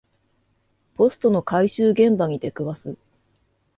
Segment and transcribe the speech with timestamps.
[0.95, 2.97] ポストの回収現場に出くわす